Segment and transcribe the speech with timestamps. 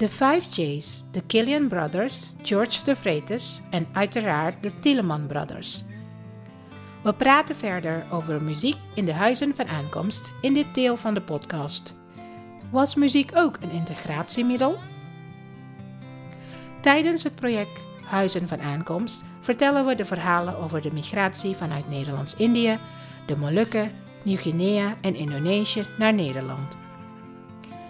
[0.00, 5.84] De 5 J's, de Killian Brothers, George de Vretes en uiteraard de Tilleman Brothers.
[7.02, 11.20] We praten verder over muziek in de huizen van aankomst in dit deel van de
[11.20, 11.94] podcast.
[12.70, 14.78] Was muziek ook een integratiemiddel?
[16.80, 22.78] Tijdens het project Huizen van Aankomst vertellen we de verhalen over de migratie vanuit Nederlands-Indië,
[23.26, 26.76] de Molukken, Nieuw-Guinea en Indonesië naar Nederland.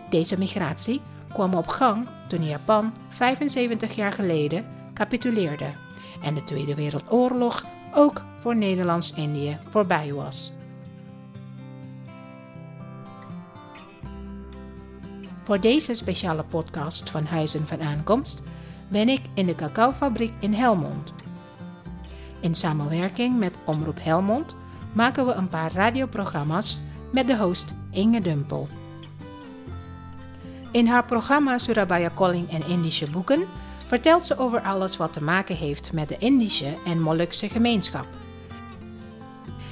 [0.09, 1.01] Deze migratie
[1.33, 5.67] kwam op gang toen Japan 75 jaar geleden capituleerde
[6.23, 10.53] en de Tweede Wereldoorlog ook voor Nederlands-Indië voorbij was.
[15.45, 18.43] Voor deze speciale podcast van Huizen van Aankomst
[18.89, 21.13] ben ik in de cacaofabriek in Helmond.
[22.41, 24.57] In samenwerking met Omroep Helmond
[24.93, 28.69] maken we een paar radioprogramma's met de host Inge Dumpel.
[30.73, 33.47] In haar programma Surabaya Calling en Indische boeken
[33.87, 38.07] vertelt ze over alles wat te maken heeft met de Indische en Molukse gemeenschap.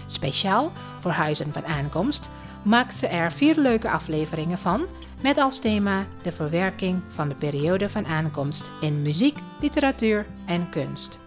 [0.06, 2.28] Speciaal voor Huizen van Aankomst
[2.62, 4.86] maakt ze er vier leuke afleveringen van
[5.22, 11.18] met als thema de verwerking van de periode van aankomst in muziek, literatuur en kunst.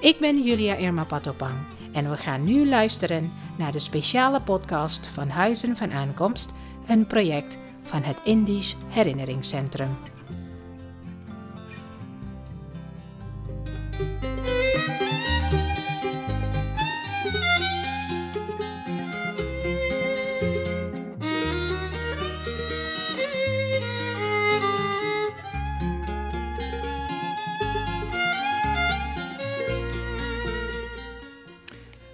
[0.00, 1.56] Ik ben Julia Irma Patopang
[1.92, 6.52] en we gaan nu luisteren naar de speciale podcast van Huizen van Aankomst,
[6.86, 7.58] een project
[7.88, 9.96] van het Indisch Herinneringscentrum.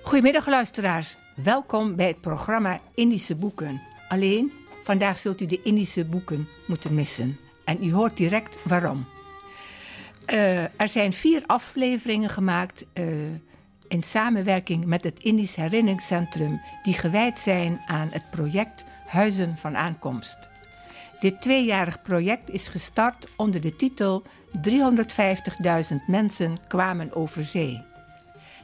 [0.02, 3.80] Goedemiddag luisteraars, welkom bij het programma Indische Boeken.
[4.08, 4.52] Alleen,
[4.84, 7.38] vandaag zult u de Indische boeken moeten missen.
[7.64, 9.06] En u hoort direct waarom.
[10.32, 13.06] Uh, er zijn vier afleveringen gemaakt uh,
[13.88, 16.60] in samenwerking met het Indisch Herinneringscentrum...
[16.82, 20.48] die gewijd zijn aan het project Huizen van Aankomst.
[21.20, 24.22] Dit tweejarig project is gestart onder de titel
[24.68, 27.93] 350.000 mensen kwamen over zee.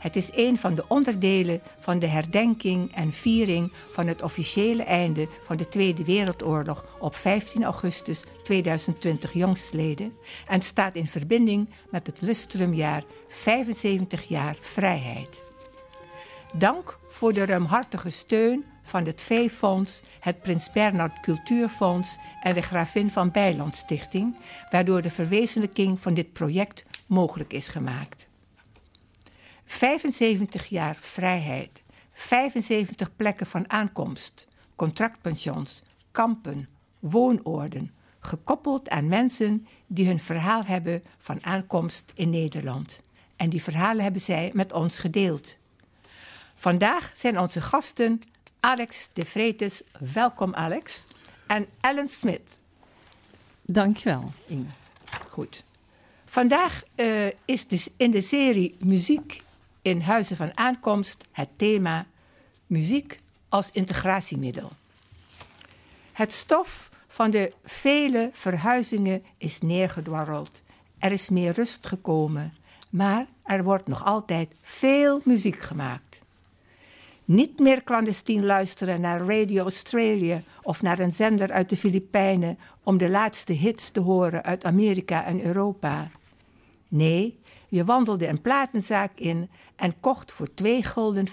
[0.00, 5.28] Het is een van de onderdelen van de herdenking en viering van het officiële einde
[5.42, 10.12] van de Tweede Wereldoorlog op 15 augustus 2020 jongstleden
[10.46, 15.42] en staat in verbinding met het lustrumjaar 75 jaar vrijheid.
[16.52, 23.10] Dank voor de ruimhartige steun van het V-fonds, het Prins Bernhard Cultuurfonds en de Gravin
[23.10, 24.36] van Bijland Stichting,
[24.70, 28.29] waardoor de verwezenlijking van dit project mogelijk is gemaakt.
[29.70, 31.82] 75 jaar vrijheid,
[32.12, 41.44] 75 plekken van aankomst, contractpensions, kampen, woonoorden, gekoppeld aan mensen die hun verhaal hebben van
[41.44, 43.00] aankomst in Nederland.
[43.36, 45.56] En die verhalen hebben zij met ons gedeeld.
[46.54, 48.22] Vandaag zijn onze gasten
[48.60, 49.82] Alex de Vretes,
[50.12, 51.04] welkom Alex,
[51.46, 52.58] en Ellen Smit.
[53.62, 54.70] Dankjewel, Inge.
[55.28, 55.64] Goed.
[56.24, 59.42] Vandaag uh, is dus in de serie Muziek
[59.82, 62.06] in Huizen van Aankomst het thema
[62.66, 64.72] muziek als integratiemiddel.
[66.12, 70.62] Het stof van de vele verhuizingen is neergedwarreld.
[70.98, 72.54] Er is meer rust gekomen,
[72.90, 76.20] maar er wordt nog altijd veel muziek gemaakt.
[77.24, 82.98] Niet meer clandestien luisteren naar Radio Australia of naar een zender uit de Filipijnen om
[82.98, 86.10] de laatste hits te horen uit Amerika en Europa.
[86.88, 87.38] Nee,
[87.70, 91.28] je wandelde een platenzaak in en kocht voor 2,50 gulden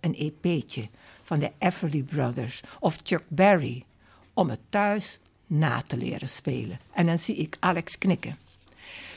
[0.00, 0.88] een EP'tje
[1.22, 3.84] van de Everly Brothers of Chuck Berry
[4.34, 6.78] om het thuis na te leren spelen.
[6.92, 8.36] En dan zie ik Alex knikken.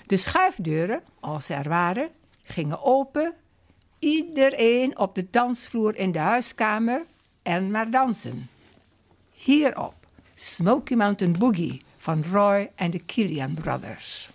[0.05, 2.09] De schuifdeuren, als ze er waren,
[2.43, 3.33] gingen open.
[3.99, 7.05] Iedereen op de dansvloer in de huiskamer
[7.41, 8.49] en maar dansen.
[9.31, 9.95] Hierop
[10.33, 14.29] Smoky Mountain Boogie van Roy en de Killian Brothers.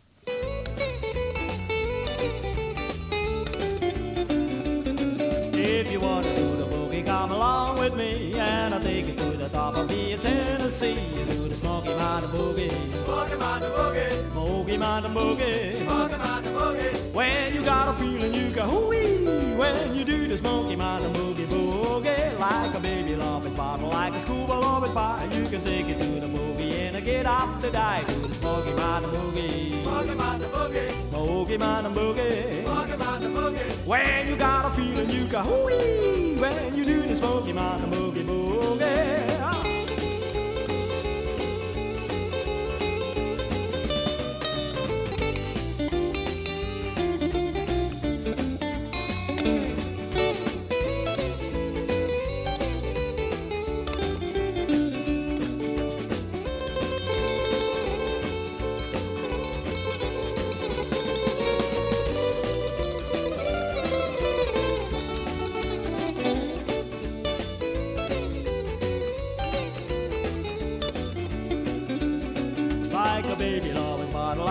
[5.71, 9.37] If you wanna do the boogie, come along with me, and I'll take you to
[9.37, 10.97] the top of the Tennessee.
[11.15, 12.71] You do the Smoky Mountain Boogie,
[13.05, 15.75] Smoky Mountain Boogie, Smoky Mountain Boogie.
[15.75, 17.13] Smoky Mountain Boogie.
[17.13, 19.57] When you got a feeling, you go hooey.
[19.59, 24.21] When you do the Smoky Mountain Boogie Boogie, like a baby loving bottle, like a
[24.21, 26.18] scuba loving fire, you can take it to the movie and
[27.09, 29.83] get up to die to the Smoky Mountain Boogie.
[29.83, 32.63] Smoky Mountain Boogie, Smoky Mountain Boogie.
[32.65, 33.87] Smoky Mountain Boogie.
[33.87, 36.37] When you got a feeling, you go hooey.
[36.39, 39.38] When you do the Smoky Mountain Boogie Boogie.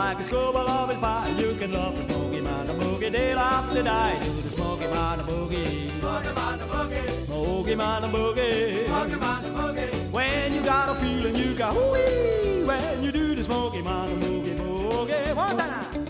[0.07, 1.29] Like a scuba loving fire.
[1.37, 4.17] You can love the smoky man, the boogie, day after die.
[4.21, 5.89] Do the smoky man, the boogie.
[5.99, 7.25] Smoky man, the boogie.
[7.25, 8.85] Smoky man, the boogie.
[8.85, 10.11] Smoky man, the boogie.
[10.11, 12.63] When you got a feeling, you got wee.
[12.69, 15.35] When you do the smoky man, the boogie, boogie.
[15.35, 16.05] One time.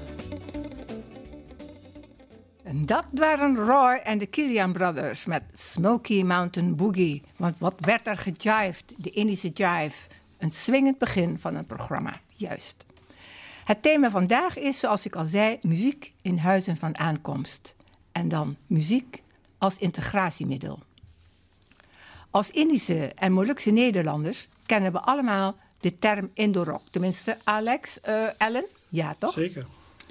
[2.64, 7.24] En dat waren Roy en de Killian Brothers met Smoky Mountain Boogie.
[7.38, 8.94] Want wat werd er gejived?
[8.98, 10.08] De Indische jive.
[10.38, 12.86] Een swingend begin van een programma, juist.
[13.68, 17.76] Het thema vandaag is, zoals ik al zei, muziek in huizen van aankomst.
[18.12, 19.22] En dan muziek
[19.58, 20.80] als integratiemiddel.
[22.30, 26.82] Als Indische en Molukse Nederlanders kennen we allemaal de term Indorok.
[26.92, 28.66] Tenminste, Alex, eh, Ellen?
[28.90, 29.34] Ja, toch?
[29.34, 29.66] Zeker.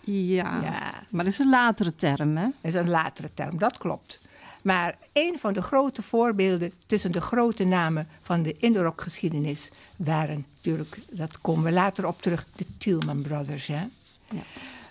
[0.05, 0.61] Ja.
[0.62, 0.93] Ja.
[1.11, 2.44] maar dat is een latere term, hè?
[2.44, 4.20] Dat is een latere term, dat klopt.
[4.67, 10.99] Maar een van de grote voorbeelden tussen de grote namen van de Indorok-geschiedenis waren natuurlijk,
[11.11, 13.67] dat komen we later op terug, de Tielman Brothers.
[13.67, 13.85] Hè?
[14.31, 14.43] Ja.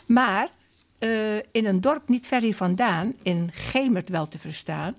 [0.06, 0.50] Maar
[0.98, 4.96] eh, in een dorp niet ver hier vandaan, in Gemert wel te verstaan,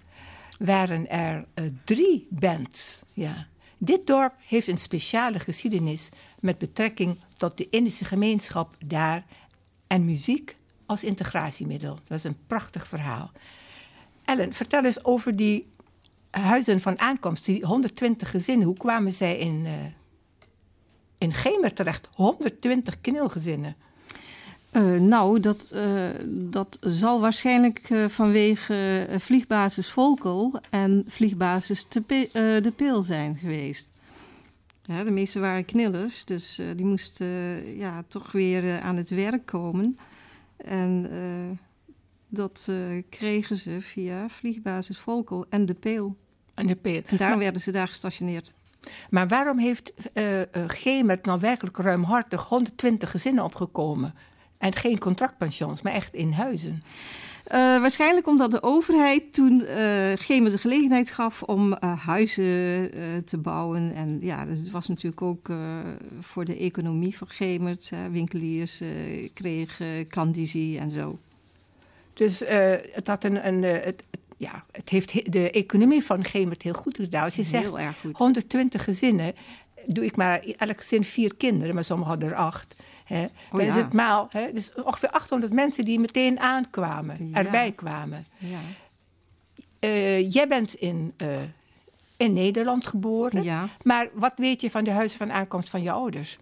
[0.58, 3.02] waren er eh, drie bands.
[3.12, 3.46] Ja.
[3.78, 6.08] Dit dorp heeft een speciale geschiedenis
[6.40, 9.24] met betrekking tot de Indische gemeenschap daar
[9.86, 10.56] en muziek
[10.86, 11.98] als integratiemiddel.
[12.06, 13.30] Dat is een prachtig verhaal.
[14.26, 15.66] Ellen, vertel eens over die
[16.30, 18.66] huizen van aankomst, die 120 gezinnen.
[18.66, 19.72] Hoe kwamen zij in, eh
[21.18, 22.08] in Gemert terecht?
[22.12, 23.76] 120 kneelgezinnen.
[24.70, 33.36] Eh, nou, dat, eh, dat zal waarschijnlijk vanwege vliegbasis Volkel en vliegbasis De Peel zijn
[33.36, 33.92] geweest.
[34.82, 37.26] De meeste waren knillers, dus die moesten
[37.76, 39.98] ja, toch weer aan het werk komen.
[40.56, 41.06] En
[42.36, 42.76] dat eh,
[43.08, 46.16] kregen ze via vliegbasis Volkel en De Peel.
[46.54, 47.02] En de peel.
[47.06, 48.52] En daarom maar, werden ze daar gestationeerd.
[49.10, 54.14] maar waarom heeft eh eh, Gemert nou werkelijk ruimhartig 120 gezinnen opgekomen?
[54.58, 56.82] En geen contractpensions, maar echt in huizen.
[57.50, 59.60] Waarschijnlijk omdat de overheid toen
[60.18, 62.90] Gemen de gelegenheid gaf om huizen
[63.24, 63.94] te bouwen.
[63.94, 65.50] En ja, dus het was natuurlijk ook
[66.20, 67.90] voor de economie van Gemert.
[67.90, 68.10] hè.
[68.10, 68.82] winkeliers
[69.34, 71.18] kregen klandizie en zo.
[72.16, 74.02] Dus eh, het, had een, een, eh, het,
[74.36, 77.24] ja, het heeft he- de economie van Gemert heel goed gedaan.
[77.24, 78.16] Als je zegt Heel erg goed.
[78.16, 79.34] 120 gezinnen,
[79.84, 82.76] doe ik maar elk gezin vier kinderen, maar sommigen hadden er acht.
[83.04, 83.26] Hè.
[83.50, 87.36] Dan is het maal, hè, dus ongeveer 800 mensen die meteen aankwamen, Ja.
[87.44, 88.26] erbij kwamen.
[88.38, 88.58] Ja.
[89.78, 91.14] Eh, jij bent in,
[92.16, 93.68] in Nederland geboren, Ja.
[93.82, 96.38] maar wat weet je van de huizen van aankomst van je ouders?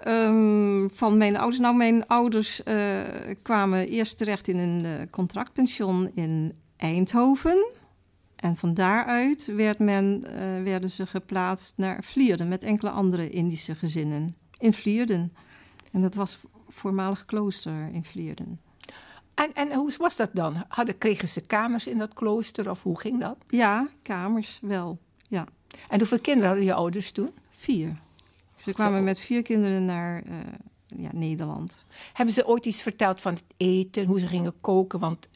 [0.00, 1.60] Ehm, van mijn ouders.
[1.60, 3.00] Nou, mijn ouders eh,
[3.42, 7.72] kwamen eerst terecht in een eh, contractpension in Eindhoven.
[8.36, 13.74] En van daaruit werd men, eh, werden ze geplaatst naar Vlierden met enkele andere Indische
[13.74, 15.32] gezinnen in Vlierden.
[15.92, 16.38] En dat was
[16.68, 18.60] voormalig klooster in Vlierden.
[19.34, 20.64] En, en hoe was dat dan?
[20.68, 23.36] Hadden, kregen ze kamers in dat klooster of hoe ging dat?
[23.48, 24.98] Ja, kamers wel.
[25.28, 25.46] Ja,
[25.88, 27.30] En hoeveel kinderen hadden je ouders toen?
[27.50, 27.96] vier.
[28.62, 30.36] Ze kwamen met vier kinderen naar eh,
[30.86, 31.84] ja, Nederland.
[32.12, 34.98] Hebben ze ooit iets verteld van het eten, hoe ze gingen koken?
[34.98, 35.28] Want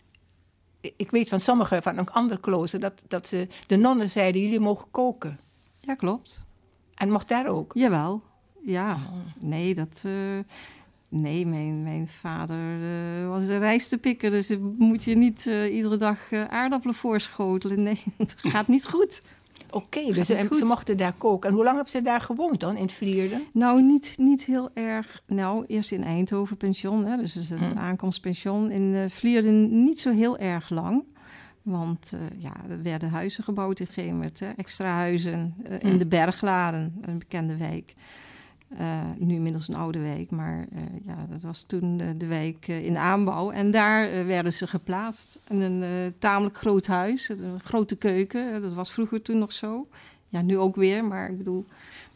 [0.96, 4.60] ik weet van sommige, van een andere klooster, dat, dat ze, de nonnen zeiden, jullie
[4.60, 5.40] mogen koken.
[5.78, 6.44] Ja, klopt.
[6.94, 7.72] En mocht daar ook.
[7.74, 8.22] Jawel,
[8.62, 8.92] ja.
[8.92, 9.48] Oh.
[9.48, 10.02] Nee, dat...
[10.04, 10.38] eh,
[11.08, 16.94] nee, mijn, mijn vader eh, was de rijstepikker, dus moet je niet iedere dag aardappelen
[16.94, 17.82] voorschotelen.
[17.82, 19.22] Nee, het gaat niet goed.
[19.74, 21.48] Oké, dus ze, ze mochten daar koken.
[21.48, 23.42] En hoe lang hebben ze daar gewoond dan, in Vlierden?
[23.52, 25.22] Nou, niet, niet heel erg.
[25.26, 27.78] Nou, eerst in Eindhoven pension, hè, dus het Hm.
[27.78, 28.70] aankomstpension.
[28.70, 31.04] In eh Vlierden niet zo heel erg lang.
[31.62, 35.98] Want eh, ja, er werden huizen gebouwd in Gemert, hè, extra huizen eh, in Hm.
[35.98, 37.94] de Bergladen, een bekende wijk.
[38.78, 42.68] Eh, nu inmiddels een oude wijk, maar eh, ja, dat was toen de, de wijk
[42.68, 43.50] eh, in aanbouw.
[43.50, 45.38] En daar eh, werden ze geplaatst.
[45.48, 48.54] In een eh, tamelijk groot huis, een grote keuken.
[48.54, 49.86] eh, dat was vroeger toen nog zo.
[50.28, 51.64] Ja, nu ook weer, maar ik bedoel,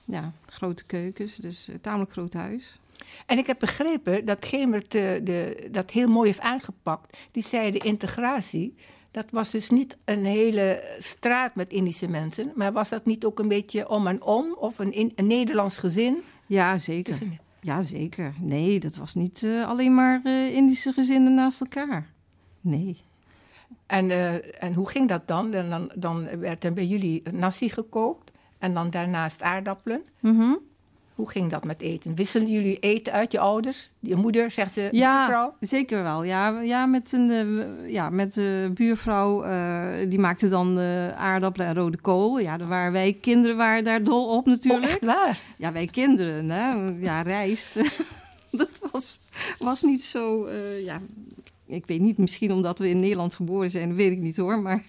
[0.05, 1.37] ja, grote keukens.
[1.37, 2.79] Dus een tamelijk groot huis.
[3.27, 7.19] En ik heb begrepen dat Gemert eh, de, dat heel mooi heeft aangepakt.
[7.33, 8.75] Die zei de integratie,
[9.11, 12.53] dat was dus niet een hele straat met Indische mensen.
[12.55, 14.55] Maar was dat niet ook een beetje om en om?
[14.59, 16.17] Of een, een Nederlands gezin?
[16.49, 17.19] Ja, zeker.
[17.61, 18.35] Ja, zeker.
[18.41, 22.11] Nee, dat was niet eh, alleen maar eh, Indische gezinnen naast elkaar.
[22.61, 23.01] Nee.
[23.87, 25.51] En, eh, en hoe ging dat dan?
[25.51, 25.93] Dan?
[25.95, 30.03] Dan werd er bij jullie nasi gekookt en dan daarnaast aardappelen.
[30.21, 30.55] Mhm.
[31.19, 32.15] Hoe ging dat met eten?
[32.15, 33.91] Wisselen jullie eten uit je ouders?
[34.01, 35.55] Je moeder, zegt de Ja, buurvrouw?
[35.61, 36.23] zeker wel.
[36.23, 41.67] Ja, ja met, een, eh, ja, met de buurvrouw, eh, die maakte dan eh, aardappelen
[41.67, 42.39] en rode kool.
[42.39, 44.85] Ja, daar waren wij kinderen waren daar dol op Oh, natuurlijk.
[44.91, 45.41] echt waar?
[45.57, 46.73] Ja, wij kinderen, hè?
[47.07, 47.75] Ja, rijst.
[48.51, 49.21] dat was,
[49.59, 50.49] was niet zo,
[50.85, 51.01] ja...
[51.67, 54.63] Ik weet niet, misschien omdat we in Nederland geboren zijn, weet ik niet hoor.
[54.63, 54.83] Maar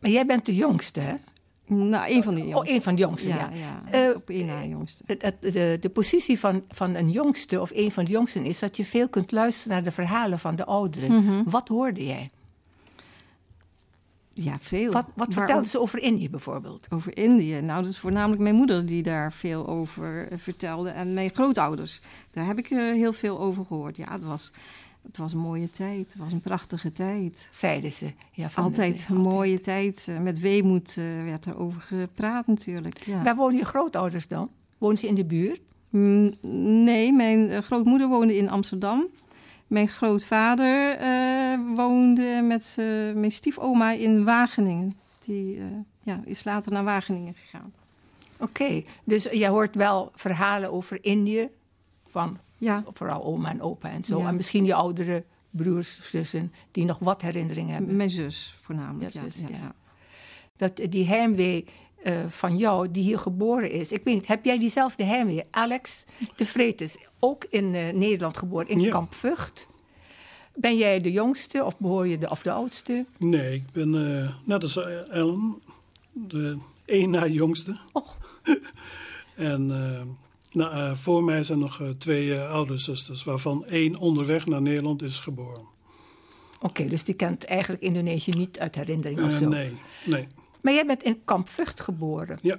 [0.00, 1.14] Maar jij bent de jongste, hè?
[1.68, 2.74] Nou, een van de Oh, jongsten.
[2.74, 3.50] een van de jongsten, ja.
[3.52, 4.08] ja, ja.
[4.08, 5.04] Eh, op één na jongste.
[5.06, 8.76] Het- de, de positie van, van een jongste of een van de jongsten is dat
[8.76, 11.12] je veel kunt luisteren naar de verhalen van de ouderen.
[11.24, 11.42] Mhm.
[11.44, 12.30] Wat hoorde jij?
[14.32, 14.92] Ja, veel.
[14.92, 16.86] Wat, wat vertelden ze over Indië bijvoorbeeld?
[16.90, 17.60] Over Indië.
[17.60, 20.90] Nou, dat is voornamelijk mijn moeder die daar veel over eh, vertelde.
[20.90, 22.00] En mijn grootouders.
[22.30, 23.96] Daar heb ik eh, heel veel over gehoord.
[23.96, 24.50] Ja, het was,
[25.08, 26.12] het was een mooie tijd.
[26.12, 27.48] Het was een prachtige tijd.
[27.50, 28.12] Zeiden ze.
[28.32, 30.06] Ja, van Altijd een mooie tijd.
[30.08, 33.04] Eh, Met weemoed eh, werd er over gepraat natuurlijk.
[33.04, 33.22] Ja.
[33.22, 34.50] Waar wonen je grootouders dan?
[34.78, 35.60] Wonen ze in de buurt?
[35.88, 36.32] Mm,
[36.84, 39.06] Nee, mijn eh, grootmoeder woonde in Amsterdam.
[39.66, 40.98] Mijn grootvader
[41.74, 42.74] woonde met
[43.14, 44.92] mijn stiefoma in Wageningen.
[45.18, 45.60] Die
[46.02, 47.72] ja, is later naar Wageningen gegaan.
[48.40, 51.48] Oké, dus jij hoort wel verhalen over Indië
[52.06, 54.18] van Ja, vooral oma en opa en zo.
[54.18, 54.26] Ja.
[54.26, 57.96] En misschien je oudere broers, zussen, die nog wat herinneringen hebben.
[57.96, 59.12] mijn zus voornamelijk.
[59.14, 59.56] Ja, Ja, zus, ja, ja.
[59.56, 59.74] ja.
[60.56, 61.64] Dat die heimwee
[62.02, 63.92] eh, van jou, die hier geboren is.
[63.92, 65.44] Ik weet niet, heb jij diezelfde heimwee?
[65.50, 66.04] Alex
[66.36, 68.90] de Vretes, ook in eh, Nederland geboren, in Ja.
[68.90, 69.68] Kamp Vught.
[70.54, 73.06] Ben jij de jongste of behoor je de, of de oudste?
[73.18, 74.76] Nee, ik ben eh, net als
[75.10, 75.58] Ellen,
[76.12, 77.78] de één na jongste.
[77.92, 78.16] Och.
[79.36, 80.02] en eh,
[80.50, 84.62] nou, eh, voor mij zijn nog eh, twee eh, oude zusters, waarvan één onderweg naar
[84.62, 85.66] Nederland is geboren.
[86.60, 89.48] Oké, dus die kent eigenlijk Indonesië niet uit herinnering of zo.
[89.48, 89.72] nee,
[90.04, 90.26] nee.
[90.60, 92.38] Maar jij bent in Kamp Vught geboren.
[92.42, 92.58] Ja,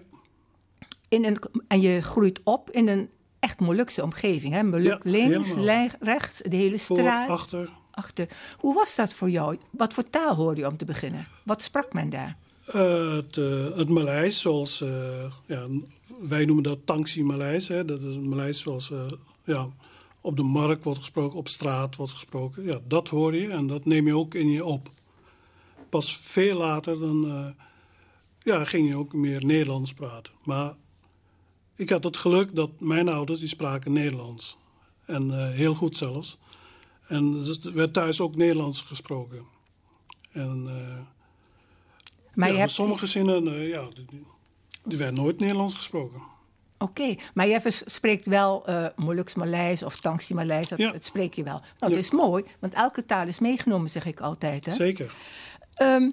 [1.10, 4.54] In een, en je groeit op in een echt Molukse omgeving.
[4.54, 4.64] Hè?
[4.64, 5.54] Moluk Ja, links,
[6.00, 7.30] rechts, de hele voor, straat.
[7.30, 7.70] achter.
[7.92, 8.28] achter.
[8.60, 9.58] Hoe was dat voor jou?
[9.72, 11.26] Wat voor taal hoorde je om te beginnen?
[11.44, 12.38] Wat sprak men daar?
[12.66, 14.84] Het, eh, het Maleis, zoals
[15.46, 15.68] ja,
[16.20, 17.68] wij noemen dat Tangsi Maleis.
[17.68, 17.86] Hè.
[17.86, 19.12] Dat is een Maleis zoals eh,
[19.44, 19.70] ja,
[20.22, 22.64] op de markt wordt gesproken, op straat wordt gesproken.
[22.64, 24.90] Ja, dat hoor je en dat neem je ook in je op.
[25.90, 27.48] Pas veel later dan, eh,
[28.40, 30.34] ja, ging je ook meer Nederlands praten.
[30.44, 30.76] Maar
[31.76, 34.58] ik had het geluk dat mijn ouders die spraken Nederlands.
[35.06, 36.38] En eh, heel goed zelfs.
[37.08, 39.44] En dus er werd thuis ook Nederlands gesproken.
[40.32, 40.64] En...
[42.34, 43.88] Maar ja, je hebt, sommige zinnen, ja,
[44.84, 46.22] die werd nooit Nederlands gesproken.
[46.78, 50.92] Oké, maar jij spreekt wel eh Moluks Maleis of Tangsi Maleis, dat, Ja.
[50.92, 51.62] dat spreek je wel.
[51.78, 51.88] Ja.
[51.88, 54.66] dat is mooi, want elke taal is meegenomen, zeg ik altijd.
[54.66, 54.72] Hè?
[54.74, 55.12] Zeker.
[55.74, 56.10] Ehm,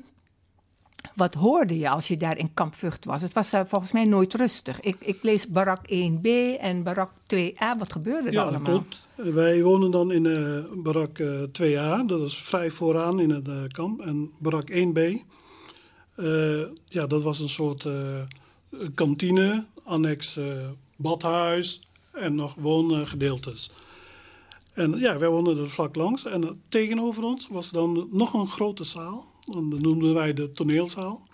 [1.15, 3.23] wat hoorde je als je daar in Kamp Vught was?
[3.23, 4.81] Het was daar volgens mij nooit rustig.
[4.81, 6.27] Ik, ik lees barak 1b
[6.61, 7.79] en barak 2a.
[7.79, 8.61] Wat gebeurde er Ja, allemaal?
[8.63, 9.07] klopt.
[9.17, 13.49] Eh, Wij wonen dan in eh, barak eh, 2a, dat is vrij vooraan in het
[13.49, 14.01] eh, kamp.
[14.01, 14.99] En barak 1b,
[16.15, 18.23] eh, ja, dat was een soort eh,
[18.95, 23.71] kantine, annex eh, badhuis en nog woongedeeltes.
[24.73, 26.25] En ja, wij woonden er vlak langs.
[26.25, 29.27] En eh, tegenover ons was dan nog een grote zaal.
[29.45, 31.27] Dat noemden wij de toneelzaal.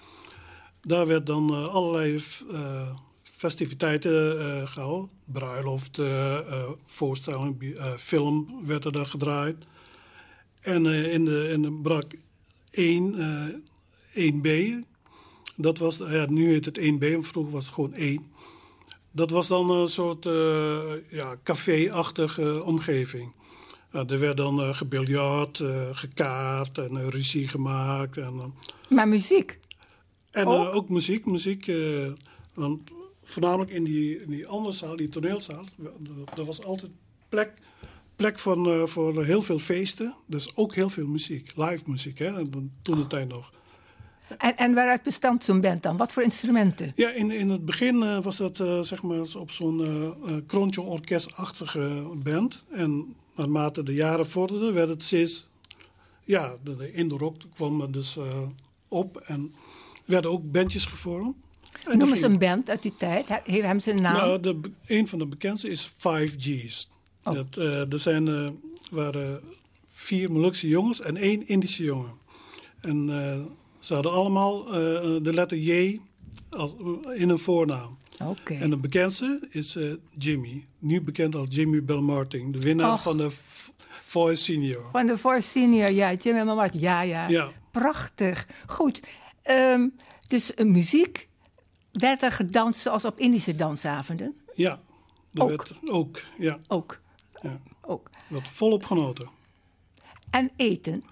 [0.83, 5.11] Daar werd dan eh, allerlei eh, festiviteiten eh gehouden.
[5.25, 9.57] Bruiloft, eh, eh, voorstelling, eh, film werd er gedraaid.
[10.61, 12.15] En eh, in, de, in de brak
[12.71, 13.15] 1,
[14.15, 14.49] eh 1B,
[15.57, 18.31] dat was, ja, nu heet het 1B, maar vroeger was het gewoon 1.
[19.11, 23.33] Dat was dan een soort eh ja, café-achtige omgeving.
[23.93, 28.17] Ja, er werd dan eh gebiljard, eh, gekaart en eh, ruzie gemaakt.
[28.17, 28.45] En, eh,
[28.97, 29.59] Maar muziek.
[30.31, 30.67] en Ook?
[30.69, 31.27] eh, ook muziek.
[31.27, 32.11] muziek eh,
[32.55, 32.91] want
[33.25, 36.91] voornamelijk in die, in die andere zaal, die toneelzaal, er- er was altijd
[37.29, 37.53] plek,
[38.17, 40.15] plek van, eh, voor heel veel feesten.
[40.27, 42.49] Dus ook heel veel muziek, live muziek, hè,
[42.83, 43.53] toen de tijd nog.
[44.39, 45.97] En, en waaruit bestand zo'n band dan?
[45.97, 46.93] Wat voor instrumenten?
[46.95, 49.87] Ja, in, in het begin eh, was dat eh, zeg maar op zo'n
[50.27, 52.63] eh, kroontje orkestachtige band.
[52.71, 55.47] En naarmate de jaren vorderden, werd het steeds...
[56.25, 58.19] Ja, de, de indie-rock kwam dus
[58.89, 59.53] op en
[59.95, 61.37] er werden ook bandjes gevormd.
[61.87, 63.29] En Noem eens een band uit die tijd.
[63.29, 64.17] He- Hebben ze een naam?
[64.17, 66.91] Nou, de, een van de bekendste is 5G's.
[67.25, 67.35] Oh.
[67.35, 67.57] Dat,
[67.93, 68.57] er zijn,
[68.91, 69.41] waren
[69.91, 72.13] vier Molukse jongens en één Indische jongen.
[72.81, 73.09] En
[73.83, 74.73] ze hadden allemaal eh,
[75.23, 76.01] de letter J
[76.51, 76.75] als,
[77.15, 77.97] in hun voornaam.
[78.45, 80.67] En de bekendste is eh, Jimmy.
[80.79, 82.53] Nu bekend als Jimmy Belmarting.
[82.53, 83.03] De winnaar Och.
[83.03, 83.31] van de
[84.05, 84.89] Voice Senior.
[84.93, 86.13] Van de Voice Senior, ja.
[86.13, 86.79] Jim en wat?
[86.81, 87.29] Ja, ja.
[87.29, 87.51] Ja.
[87.71, 88.47] Prachtig.
[88.67, 89.03] Goed.
[89.43, 89.89] Ehm,
[90.29, 91.29] dus eh, muziek.
[91.93, 94.35] Werd er gedanst zoals op Indische dansavonden?
[94.55, 94.79] Ja,
[95.35, 95.49] Ook?
[95.49, 96.59] Werd, ook, ja.
[96.69, 97.01] Ook.
[97.43, 97.61] ja.
[97.81, 98.11] ook.
[98.29, 99.29] Werd volop genoten.
[100.31, 101.03] En eten.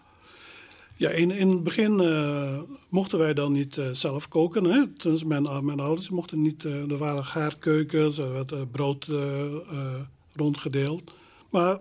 [1.00, 4.64] Ja, in, in het begin eh, mochten wij dan niet eh, zelf koken.
[4.64, 4.84] Hè?
[5.26, 6.64] Mijn, uh, mijn ouders mochten niet.
[6.64, 9.06] eh, er waren gaarkeukens, er werd brood
[10.34, 11.10] rondgedeeld.
[11.50, 11.78] Maar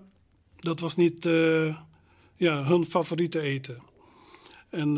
[0.55, 1.23] dat was niet
[2.37, 3.81] ja, hun favoriete eten.
[4.69, 4.93] En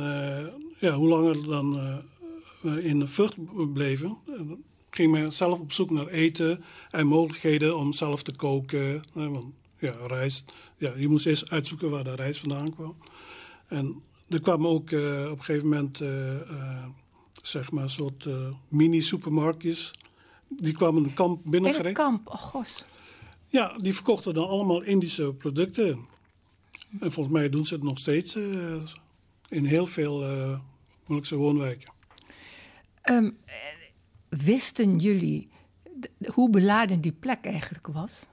[0.79, 2.01] ja, hoe langer dan
[2.79, 3.35] in de vlucht
[3.73, 4.17] bleven,
[4.89, 9.01] ging men zelf op zoek naar eten en mogelijkheden om zelf te koken.
[9.13, 9.45] Want
[9.77, 12.95] ja, rijst, ja, je moest eerst uitzoeken waar de rijst vandaan kwam.
[13.67, 14.01] En
[14.33, 16.85] er kwamen ook eh, op een gegeven moment eh, eh,
[17.41, 18.27] zeg maar een soort
[18.67, 19.91] mini-supermarktjes.
[20.47, 21.93] Die kwamen een kamp binnengereden.
[21.93, 22.27] kamp.
[22.27, 22.85] Oh, gos.
[23.47, 25.99] Ja, die verkochten dan allemaal Indische producten.
[26.99, 28.35] En volgens mij doen ze het nog steeds
[29.49, 30.59] in heel veel eh
[31.05, 31.93] Molukse woonwijken.
[33.01, 33.53] Ehm, eh,
[34.29, 35.49] wisten jullie
[36.33, 38.25] hoe beladen die plek eigenlijk was?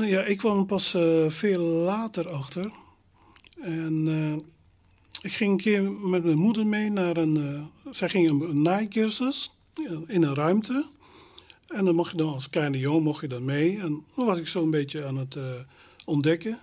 [0.00, 0.90] Ja, ik kwam pas
[1.28, 2.72] veel later achter.
[3.62, 4.32] En eh,
[5.22, 7.36] ik ging een keer met mijn moeder mee naar een...
[7.36, 9.50] eh, zij ging een, een naaicursus
[10.06, 10.84] in een ruimte.
[11.68, 13.78] En dan mocht je dan als kleine jongen mocht je dan mee.
[13.78, 15.44] En dan was ik zo een beetje aan het eh,
[16.04, 16.58] ontdekken.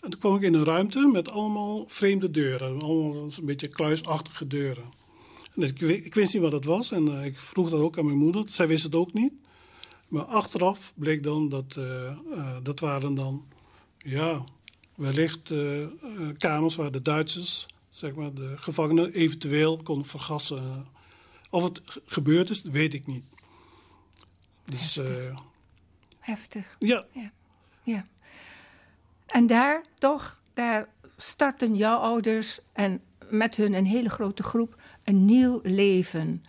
[0.00, 2.80] En toen kwam ik in een ruimte met allemaal vreemde deuren.
[2.80, 4.84] Allemaal een beetje kluisachtige deuren.
[5.54, 6.90] En ik, wi- ik wist niet wat het was.
[6.92, 8.42] En eh, ik vroeg dat ook aan mijn moeder.
[8.46, 9.32] Zij wist het ook niet.
[10.08, 12.16] Maar achteraf bleek dan dat eh, eh,
[12.62, 13.44] dat waren dan,
[13.98, 14.44] ja,
[15.00, 15.88] wellicht eh, eh,
[16.38, 20.86] kamers waar de Duitsers, zeg maar, de gevangenen eventueel konden vergassen.
[21.50, 23.24] Of het gebeurd is, weet ik niet.
[24.64, 25.34] Dus eh,
[26.18, 26.76] Heftig.
[26.78, 27.04] ja,
[27.82, 28.06] Ja.
[29.26, 35.24] En daar toch, daar starten jouw ouders en met hun een hele grote groep een
[35.24, 36.44] nieuw leven.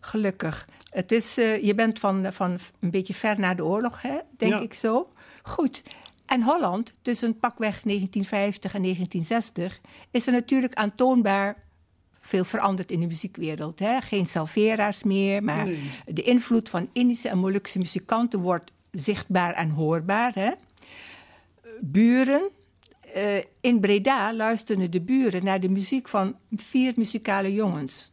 [0.00, 0.68] Gelukkig.
[0.90, 4.18] Het is, je bent van, van een beetje ver na de oorlog, hè?
[4.36, 4.60] denk Ja.
[4.60, 5.12] ik zo.
[5.42, 5.82] Goed.
[6.26, 11.62] En Holland, tussen pakweg 1950 en 1960, is er natuurlijk aantoonbaar
[12.20, 13.78] veel veranderd in de muziekwereld.
[13.78, 14.00] Hè?
[14.00, 15.90] Geen salvera's meer, maar Nee.
[16.06, 20.34] de invloed van Indische en Molukse muzikanten wordt zichtbaar en hoorbaar.
[20.34, 20.50] Hè?
[21.80, 22.50] Buren.
[23.14, 28.12] eh, in Breda luisterden de buren naar de muziek van vier muzikale jongens.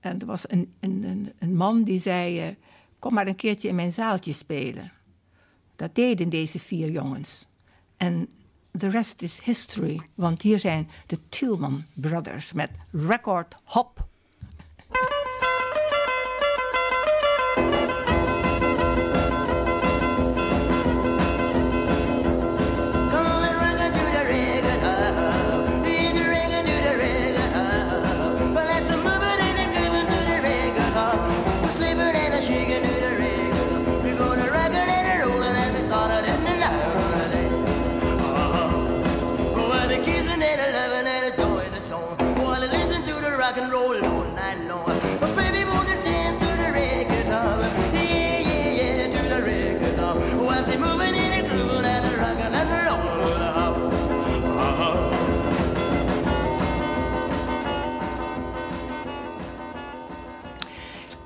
[0.00, 2.46] En er was een, een, een, een man die zei: eh,
[2.98, 4.92] Kom maar een keertje in mijn zaaltje spelen.
[5.80, 7.48] Dat deden deze vier jongens.
[7.96, 8.28] En
[8.78, 10.00] the rest is history.
[10.14, 14.08] Want hier zijn de Tillman Brothers met Record Hop.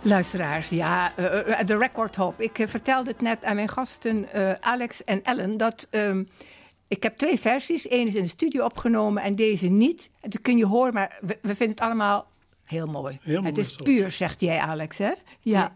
[0.05, 2.41] Luisteraars, ja, eh, eh, de Record Hop.
[2.41, 6.25] Ik eh, vertelde het net aan mijn gasten eh, Alex en Ellen dat ehm,
[6.89, 7.91] ik heb twee versies.
[7.91, 10.11] Eén is in de studio opgenomen en deze niet.
[10.21, 12.27] Dat kun je horen, maar we, we vinden het allemaal
[12.65, 13.19] heel mooi.
[13.23, 15.13] Heel mooi het is puur, zegt jij Alex, hè?
[15.41, 15.73] Ja.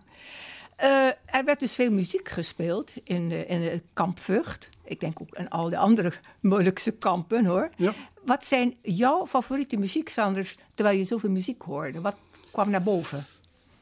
[0.76, 4.68] Eh, er werd dus veel muziek gespeeld in, de, in het kamp Vught.
[4.84, 7.70] Ik denk ook aan al de andere Molukse kampen, hoor.
[7.76, 7.94] Ja.
[8.24, 12.00] Wat zijn jouw favoriete muziekzanders terwijl je zoveel muziek hoorde?
[12.00, 12.16] Wat
[12.50, 13.26] kwam naar boven?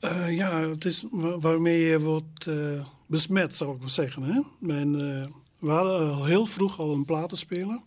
[0.01, 4.23] Eh, ja, het is wa- waarmee je wordt eh, besmet, zal ik maar zeggen.
[4.23, 4.41] Hè?
[4.59, 5.27] Mijn, eh,
[5.59, 7.81] we hadden al heel vroeg al een platenspeler.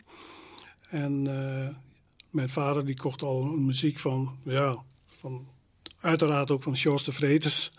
[0.88, 1.22] En
[2.30, 5.46] mijn vader die kocht al muziek van, ja, van
[6.00, 7.70] uiteraard ook van George de Vretes.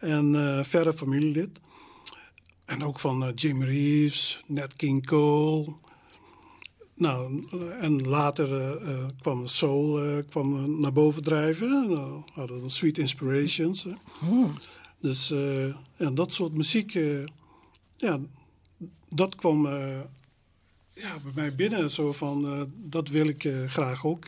[0.00, 0.34] En
[0.66, 1.60] verre familielid.
[2.64, 5.74] En ook van Jim Reeves, Nat King Cole.
[7.00, 7.46] Nou,
[7.80, 11.88] en later eh, kwam soul eh, kwam naar boven drijven.
[11.88, 13.84] Nou, hadden we Sweet Inspirations.
[13.84, 13.92] hè.
[14.98, 15.28] Dus
[15.96, 16.98] ja, dat soort muziek,
[17.96, 18.18] ja,
[19.08, 19.66] dat kwam
[20.94, 21.90] ja, bij mij binnen.
[21.90, 24.26] Zo van, dat wil ik graag ook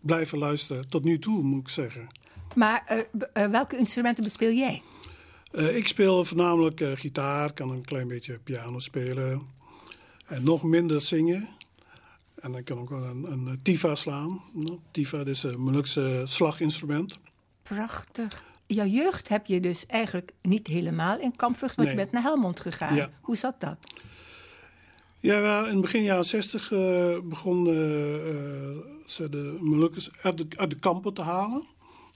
[0.00, 0.88] blijven luisteren.
[0.88, 2.06] Tot nu toe, moet ik zeggen.
[2.54, 4.82] Maar welke instrumenten bespeel jij?
[5.52, 9.42] Ik speel voornamelijk gitaar, kan een klein beetje piano spelen.
[10.26, 11.48] En nog minder zingen.
[12.44, 14.40] En dan kan ik ook een, een tifa slaan.
[14.52, 17.18] Nou, Tifa is een Molukse slaginstrument.
[17.62, 18.44] Prachtig.
[18.66, 22.60] jouw jeugd heb je dus eigenlijk niet helemaal in Kampvucht, want je bent naar Helmond
[22.60, 22.94] gegaan.
[22.94, 23.10] Ja.
[23.20, 23.76] Hoe zat dat?
[25.18, 28.76] Ja, in begin jaren 60 eh begon eh, eh,
[29.06, 31.62] ze de Molukkers uit de, uit de kampen te halen.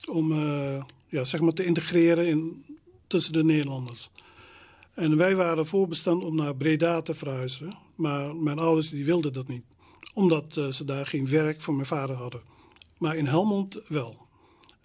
[0.09, 2.65] Om eh, ja, zeg maar te integreren in,
[3.07, 4.09] tussen de Nederlanders.
[4.93, 7.73] En wij waren voorbestemd om naar Breda te verhuizen.
[7.95, 9.63] Maar mijn ouders die wilden dat niet.
[10.13, 12.41] Omdat eh, ze daar geen werk voor mijn vader hadden.
[12.97, 14.27] Maar in Helmond wel.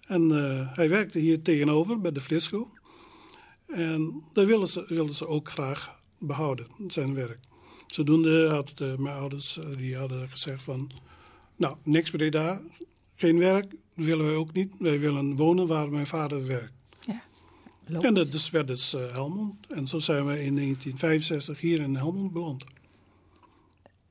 [0.07, 2.71] En eh, hij werkte hier tegenover bij de Flisco.
[3.67, 7.39] En dat wilden ze, wilden ze ook graag behouden, zijn werk.
[7.87, 10.91] Zodoende had eh, mijn ouders die hadden gezegd van...
[11.55, 12.61] Nou, niks Breda,
[13.15, 14.73] geen werk, willen wij ook niet.
[14.79, 16.73] Wij willen wonen waar mijn vader werkt.
[17.07, 17.21] Ja.
[18.01, 19.67] En dat dus werd dus Helmond.
[19.67, 22.63] En zo zijn we in 1965 hier in Helmond beland.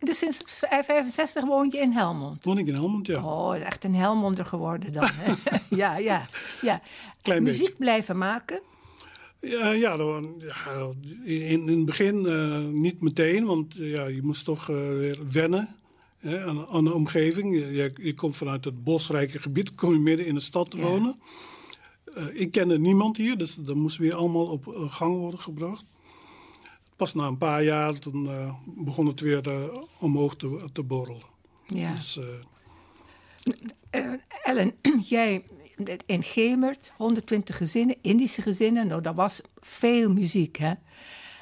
[0.04, 0.42] Dus sinds
[0.82, 2.44] 65 woon je in Helmond?
[2.44, 3.22] Woon ik in Helmond, ja.
[3.24, 5.10] Oh, echt een Helmonder geworden dan.
[5.70, 6.28] ja, ja,
[6.62, 6.80] ja.
[7.22, 7.74] Klein Muziek beetje.
[7.78, 8.60] blijven maken.
[9.40, 10.90] Ja, ja, dan- ja,
[11.24, 15.76] in, in het begin eh, niet meteen, want eh, ja, je moest toch weer wennen
[16.18, 17.54] hè, aan, aan de omgeving.
[17.54, 20.82] Je, je, komt vanuit het bosrijke gebied, kom je midden in de stad te Ja.
[20.84, 21.16] wonen.
[22.32, 25.84] Ik kende niemand hier, dus dat moest weer allemaal op gang worden gebracht.
[26.96, 31.22] Pas na een paar jaar toen, eh, begon het weer eh, omhoog te, te borrelen.
[31.66, 31.90] Ja.
[31.94, 32.18] Dus,
[33.90, 34.74] eh, Ellen,
[35.08, 35.44] jij
[36.06, 38.86] in Gemert, 120 gezinnen, Indische gezinnen.
[38.86, 40.72] Nou, dat was veel muziek, hè?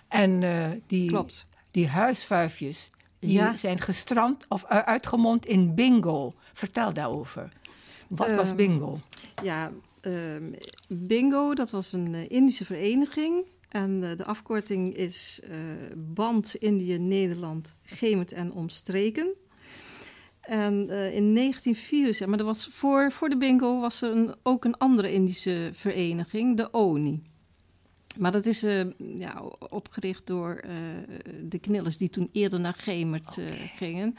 [0.08, 1.46] En eh, die, Klopt.
[1.70, 3.56] die huisvuifjes, die Ja.
[3.56, 6.34] zijn gestrand of uitgemond in bingo.
[6.52, 7.52] Vertel daarover.
[8.08, 9.00] Wat was Ehm, bingo?
[9.42, 10.52] Ja, ehm,
[10.88, 13.44] Bingo, dat was een Indische vereniging.
[13.72, 15.58] En eh, de afkorting is eh,
[15.96, 19.34] Band Indië Nederland Gemert en Omstreken.
[20.40, 24.64] En eh, in 1974, maar dat was voor, voor de bingo was er een, ook
[24.64, 27.22] een andere Indische vereniging, de ONI.
[28.18, 28.60] Maar dat is
[29.16, 30.60] ja, opgericht door
[31.42, 33.38] de knillers die toen eerder naar Gemert
[33.76, 34.14] gingen.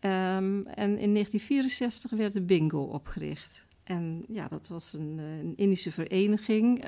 [0.00, 3.66] Ehm, en in 1964 werd de bingo opgericht.
[3.84, 6.84] En ja, dat was een, een Indische vereniging.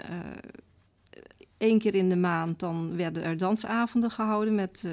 [1.59, 4.93] Eén keer in de maand dan werden er dansavonden gehouden met eh,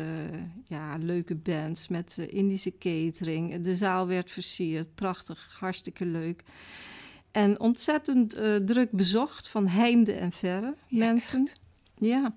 [0.68, 3.62] ja, leuke bands, met eh, Indische catering.
[3.62, 6.44] De zaal werd versierd, prachtig, hartstikke leuk.
[7.32, 11.50] En ontzettend eh, druk bezocht van heinde en verre mensen.
[11.98, 12.36] Ja.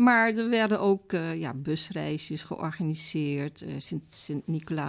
[0.00, 4.04] Maar er werden ook eh, ja, busreisjes georganiseerd, Sint-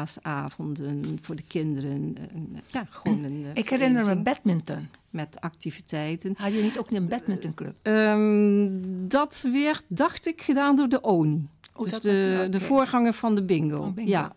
[0.06, 1.92] Sint-Nicolaasavonden voor de kinderen.
[1.92, 4.88] en, eh, ja, gewoon een, eh, Ik herinner me badminton.
[5.10, 6.34] met activiteiten.
[6.38, 7.76] Had je niet ook een badmintonclub?
[7.82, 8.70] Ehm,
[9.08, 11.48] dat werd, dacht ik, gedaan door de ONI.
[11.76, 13.94] Oh, dus de, de voorganger van de bingo.
[13.96, 14.34] Ja.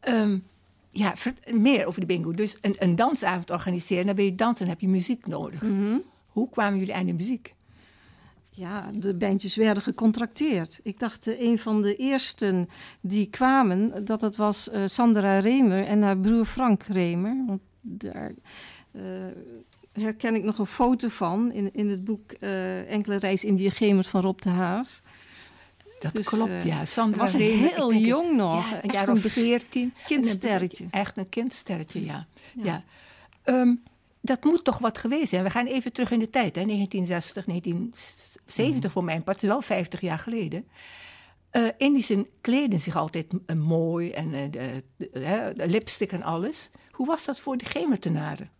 [0.00, 0.38] Ehm,
[0.90, 1.14] ja,
[1.52, 2.32] meer over de bingo.
[2.32, 5.62] Dus een, een dansavond organiseren, dan ben je dansen, dan heb je muziek nodig.
[5.62, 5.96] Mhm.
[6.28, 7.54] Hoe kwamen jullie aan de muziek?
[8.60, 10.80] Ja, de bandjes werden gecontracteerd.
[10.82, 12.68] Ik dacht, eh, een van de eersten
[13.00, 17.44] die kwamen, dat het was eh, Sandra Remer en haar broer Frank Remer.
[17.46, 18.32] Want daar
[18.92, 19.02] eh,
[19.92, 22.32] herken ik nog een foto van in, in het boek
[22.88, 25.02] Enkele Reis Indië Gemert van Rob de Haas.
[26.00, 26.84] Dat Dus, klopt, ja.
[26.84, 28.70] Sandra was heel denk- jong nog.
[28.70, 29.94] Ja, een jaar of veertien.
[30.06, 30.86] kindsterretje.
[30.90, 32.26] Echt een kindsterretje, ja.
[32.54, 32.64] ja.
[32.64, 32.84] Ja.
[33.42, 33.74] Ehm,
[34.30, 35.44] dat moet toch wat geweest zijn.
[35.44, 36.64] We gaan even terug in de tijd, hè?
[36.64, 40.68] 1960, 1970 voor mijn part, wel 50 jaar geleden.
[41.50, 46.22] Eh Indischen kleden zich altijd eh, mooi en eh, de, de- hè, de lipstick en
[46.22, 46.70] alles.
[46.90, 48.50] Hoe was dat voor de Gemertenaren?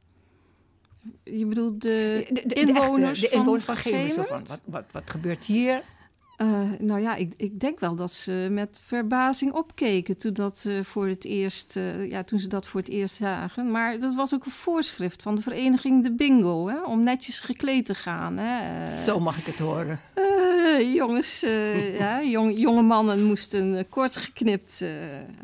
[1.24, 4.12] Je bedoelt de, inwoners, echte- de inwoners van, Gemert.
[4.28, 5.83] Van, wat, wat, wat gebeurt hier?
[6.40, 11.09] Eh, nou ja, ik, ik denk wel dat ze met verbazing opkeken toen, dat, voor
[11.09, 13.70] het eerst, eh, ja, toen ze dat voor het eerst zagen.
[13.70, 17.85] Maar dat was ook een voorschrift van de vereniging De Bingo, hè, om netjes gekleed
[17.85, 18.37] te gaan.
[18.37, 18.85] Hè.
[18.85, 20.00] Eh, Zo mag ik het horen.
[20.94, 21.40] jongens,
[21.98, 24.85] ja, jong, jonge mannen moesten kort geknipt.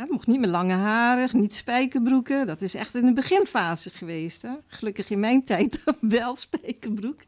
[0.09, 2.47] mocht niet meer lange haren, niet spijkerbroeken.
[2.47, 4.43] Dat is echt in de beginfase geweest.
[4.43, 4.51] Hè.
[4.67, 7.21] Gelukkig in mijn tijd wel spijkerbroek.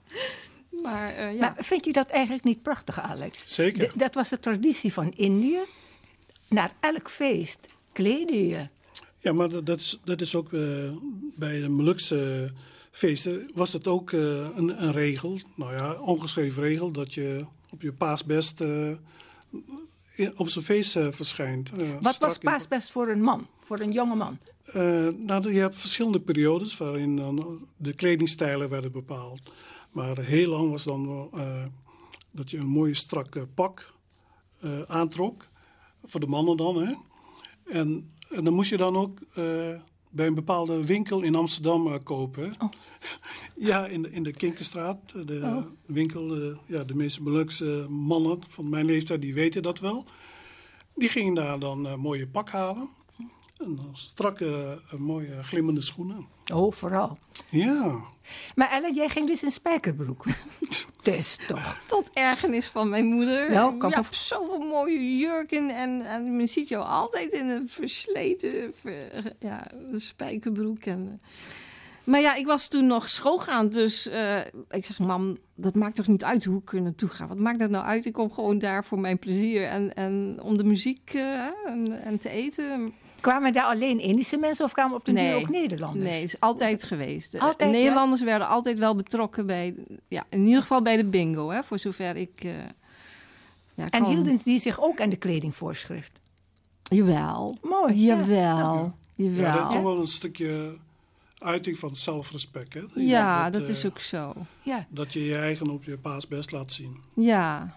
[0.82, 1.38] Maar eh, ja.
[1.40, 3.42] Maar vind je dat eigenlijk niet prachtig, Alex?
[3.46, 3.90] Zeker.
[3.94, 5.58] Dat was de traditie van Indië.
[6.48, 8.68] Naar elk feest kleden je.
[9.20, 10.90] Ja, maar dat- dat is, dat is ook eh,
[11.36, 12.52] bij de Molukse
[12.90, 14.20] feesten was het ook eh,
[14.56, 18.90] een, een regel, nou ja, ongeschreven regel, dat je op je paasbest eh,
[20.36, 21.70] op zijn feest eh, verschijnt.
[22.00, 24.38] Wat was in- paasbest voor een man, voor een jonge man?
[24.62, 29.50] Eh, nou, je hebt verschillende periodes waarin dan de kledingstijlen werden bepaald.
[29.92, 31.64] Maar heel lang was dan eh,
[32.30, 33.94] dat je een mooie strakke pak
[34.60, 35.46] eh, aantrok.
[36.04, 36.92] Voor de mannen dan, hè.
[37.64, 42.52] En, en dan moest je dan ook eh, bij een bepaalde winkel in Amsterdam kopen.
[42.58, 42.70] Oh.
[43.60, 44.98] Ja, in de, in de Kinkerstraat.
[45.26, 45.64] De Oh.
[45.86, 50.04] winkel, eh, ja, de meeste Molukse mannen van mijn leeftijd, die weten dat wel.
[50.94, 52.88] Die gingen daar dan een mooie pak halen.
[53.58, 56.26] En dan strakke, eh, mooie glimmende schoenen.
[56.52, 57.18] Oh, vooral.
[57.50, 58.00] Ja,
[58.54, 60.24] Maar Ellen, jij ging dus in spijkerbroek.
[61.02, 61.80] dus toch.
[61.86, 63.50] Tot ergernis van mijn moeder.
[63.50, 68.72] Nou, kan hebt zoveel mooie jurken en, en men ziet jou altijd in een versleten
[68.80, 70.84] ver- ja, spijkerbroek.
[70.84, 71.20] En,
[72.04, 74.38] maar ja, ik was toen nog schoolgaand, dus eh,
[74.70, 77.26] ik zeg, mam, dat maakt toch niet uit hoe ik er naartoe ga.
[77.26, 78.04] Wat maakt dat nou uit?
[78.04, 82.18] Ik kom gewoon daar voor mijn plezier en, en om de muziek eh, en, en
[82.18, 82.92] te eten.
[83.20, 85.28] Kwamen daar alleen Indische mensen of kwamen op de Nee.
[85.30, 86.04] duur ook Nederlanders?
[86.04, 87.32] Nee, het is altijd geweest.
[87.32, 87.54] Ja?
[87.58, 89.74] Nederlanders werden altijd wel betrokken bij,
[90.08, 92.30] ja, in ieder geval bij de bingo, hè, voor zover ik.
[92.44, 92.52] eh,
[93.74, 96.12] ja, En hielden die zich ook aan de kledingvoorschrift?
[96.82, 97.56] Jawel.
[97.62, 98.16] Mooi, ja.
[98.16, 98.96] Jawel.
[99.14, 99.44] Jawel.
[99.44, 100.76] ja dat Ja, is toch wel een stukje
[101.38, 102.74] uiting van zelfrespect.
[102.74, 102.80] Hè?
[103.50, 104.32] dat, eh, is ook zo.
[104.62, 104.86] Ja.
[104.90, 107.02] Dat je je eigen op je paas best laat zien.
[107.14, 107.76] Ja.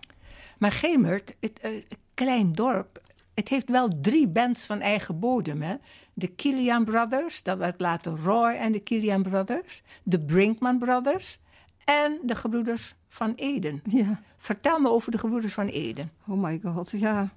[0.57, 1.71] Maar Gemert, het eh,
[2.13, 3.00] klein dorp,
[3.41, 5.61] het heeft wel drie bands van eigen bodem.
[5.61, 5.75] Hè?
[6.13, 9.81] De Kilian Brothers, dat werd later Roy en de Kilian Brothers.
[10.03, 11.39] De Brinkman Brothers
[11.85, 13.81] en de gebroeders van Eden.
[13.89, 14.21] Ja.
[14.37, 16.09] Vertel me over de gebroeders van Eden.
[16.27, 17.33] Oh my god, ja.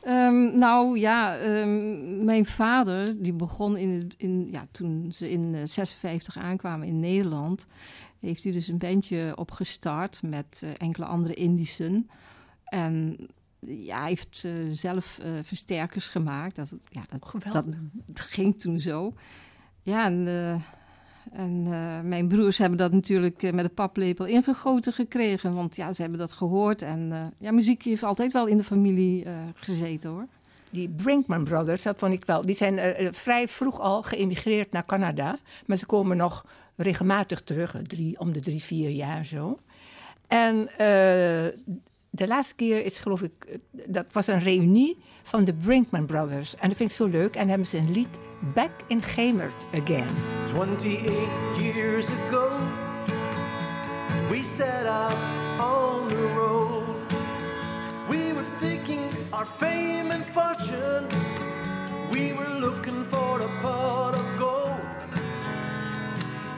[0.00, 5.54] Ehm, nou ja, ehm, mijn vader die begon in, het, in ja, toen ze in
[5.54, 7.66] eh, 56 aankwamen in Nederland,
[8.18, 12.10] heeft hij dus een bandje opgestart met eh, enkele andere Indischen.
[12.64, 13.16] En
[13.66, 16.56] ja, hij heeft eh, zelf eh, versterkers gemaakt.
[16.56, 17.64] Dat, het- ja, dat, Geweldig.
[17.64, 17.74] dat,
[18.06, 19.12] het ging toen zo.
[19.82, 20.62] Ja, en, eh,
[21.40, 21.62] en
[22.08, 25.54] mijn broers hebben dat natuurlijk met een paplepel ingegoten gekregen.
[25.54, 26.82] Want ja, ze hebben dat gehoord.
[26.82, 30.26] En ja, muziek heeft altijd wel in de familie gezeten hoor.
[30.70, 32.44] Die Brinkman Brothers, dat vond ik wel.
[32.46, 32.80] Die zijn
[33.14, 35.38] vrij vroeg al geëmigreerd naar Canada.
[35.66, 39.58] Maar ze komen nog regelmatig terug, drie, om de drie, vier jaar zo.
[40.26, 40.68] En
[42.18, 46.56] de laatste keer is geloof ik, eh, dat was een reunie van de Brinkman Brothers.
[46.56, 47.36] En dat vind ik zo leuk.
[47.36, 48.18] En hebben ze een lied
[48.54, 50.08] Back in Gemert Again.
[50.54, 51.12] 28
[51.58, 52.50] years ago,
[54.30, 55.16] we set out
[55.60, 56.96] on the road.
[58.08, 59.00] We were thinking
[59.30, 61.06] our fame and fortune.
[62.10, 64.80] We were looking for a pot of gold.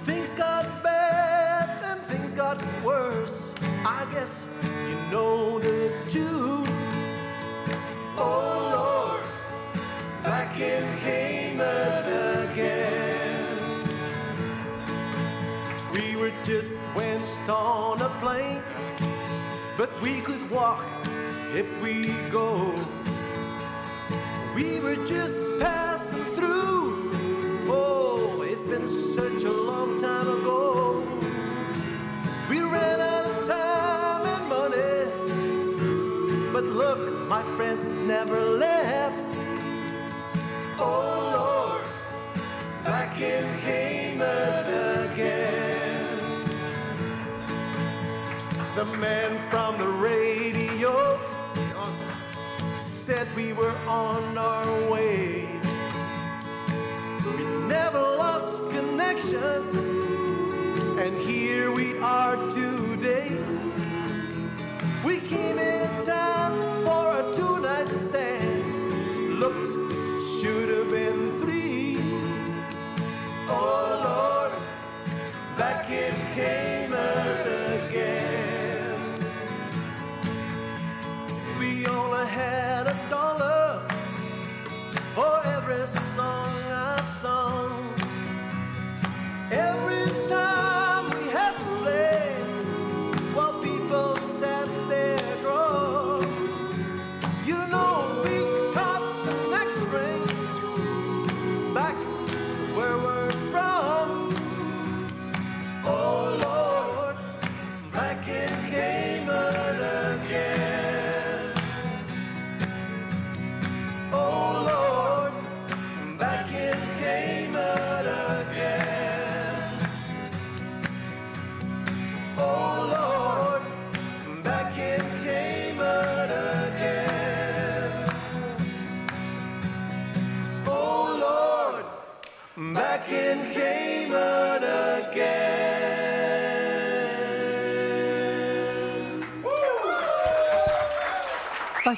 [0.04, 3.49] Things got bad and things got worse.
[3.82, 6.68] I guess you know the tune.
[8.18, 9.24] Oh Lord,
[10.22, 13.58] back in Haman again.
[15.94, 18.62] We were just went on a plane,
[19.78, 20.84] but we could walk
[21.54, 22.74] if we go.
[24.54, 26.79] We were just passing through.
[38.30, 39.24] Never left.
[40.78, 41.84] Oh Lord,
[42.84, 46.18] back in Haman again.
[48.76, 51.18] The man from the radio
[52.92, 55.48] said we were on our way.
[57.24, 59.74] We never lost connections,
[61.02, 63.36] and here we are today.
[65.04, 65.79] We came into
[82.30, 83.82] had a dollar
[85.14, 85.99] for every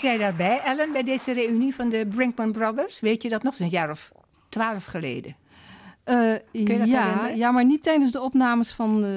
[0.03, 3.01] Was jij daarbij, Ellen, bij deze reunie van de Brinkman Brothers?
[3.01, 3.59] Weet je dat nog?
[3.59, 4.13] Een jaar of
[4.49, 5.37] twaalf geleden.
[6.05, 7.37] Eh, ja, herinneren?
[7.37, 9.11] ja, maar niet tijdens de opnames van eh,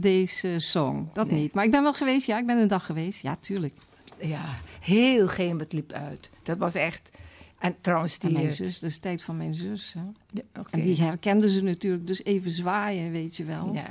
[0.00, 1.08] deze song.
[1.12, 1.40] Dat Nee.
[1.40, 1.54] niet.
[1.54, 3.22] Maar ik ben wel geweest, ja, ik ben een dag geweest.
[3.22, 3.74] Ja, tuurlijk.
[4.20, 4.44] Ja,
[4.80, 6.30] heel Geemert liep uit.
[6.42, 7.10] Dat was echt...
[7.58, 8.36] En trouwens, En die...
[8.36, 9.94] mijn eh, zus, dat is tijd van mijn zus.
[9.98, 10.00] Hè.
[10.30, 10.70] de- oké.
[10.70, 13.70] En die herkenden ze natuurlijk, dus even zwaaien, weet je wel.
[13.74, 13.86] Ja,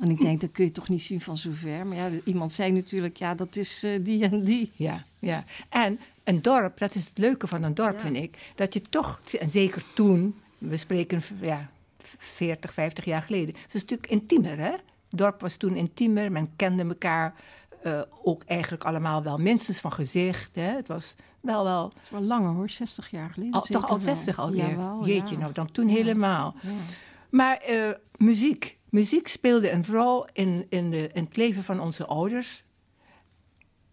[0.00, 1.86] En ik denk, dat kun je toch niet zien van zover.
[1.86, 4.72] Maar ja, iemand zei natuurlijk, ja, dat is eh, die en die.
[4.74, 5.44] ja, ja.
[5.68, 8.00] En een dorp, dat is het leuke van een dorp, Ja.
[8.00, 8.36] vind ik.
[8.54, 11.70] Dat je toch, en zeker toen, we spreken ja,
[12.18, 13.54] 40, 50 jaar geleden.
[13.62, 14.70] Het is natuurlijk intiemer, hè?
[14.70, 17.34] Het dorp was toen intiemer, men kende elkaar
[17.82, 20.54] eh, ook eigenlijk allemaal wel minstens van gezicht.
[20.54, 20.62] Hè?
[20.76, 21.82] Het was wel wel...
[21.88, 23.54] Dat is wel langer hoor, 60 jaar geleden.
[23.54, 24.00] Al, toch al wel.
[24.00, 24.68] 60 alweer?
[24.68, 25.40] Jawel, Jeetje, ja.
[25.40, 25.94] nou dan toen Ja.
[25.94, 26.54] helemaal.
[27.30, 28.78] Maar eh, muziek.
[28.90, 32.64] Muziek speelde een rol in, in, de, in het leven van onze ouders.